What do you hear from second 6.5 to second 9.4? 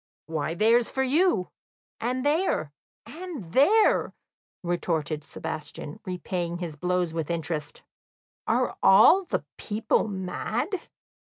his blows with interest. "Are all